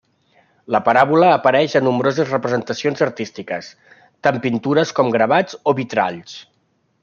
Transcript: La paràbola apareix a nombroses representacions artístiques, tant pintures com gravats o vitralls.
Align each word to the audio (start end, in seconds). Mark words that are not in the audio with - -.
La 0.75 0.79
paràbola 0.85 1.27
apareix 1.33 1.75
a 1.79 1.81
nombroses 1.87 2.31
representacions 2.31 3.05
artístiques, 3.09 3.69
tant 4.29 4.41
pintures 4.49 4.95
com 5.01 5.15
gravats 5.19 5.61
o 5.73 5.79
vitralls. 5.83 6.37